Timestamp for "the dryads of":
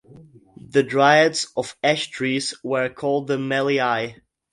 0.57-1.77